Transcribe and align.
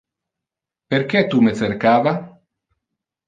Perque 0.93 1.21
tu 1.33 1.43
me 1.47 1.53
cercava? 1.59 2.13